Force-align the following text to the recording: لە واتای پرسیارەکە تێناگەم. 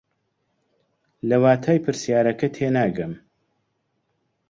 لە 1.29 1.37
واتای 1.43 1.83
پرسیارەکە 1.85 2.47
تێناگەم. 2.55 3.13